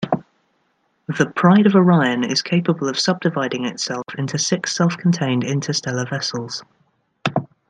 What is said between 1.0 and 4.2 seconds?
The "Pride of Orion" is capable of subdividing itself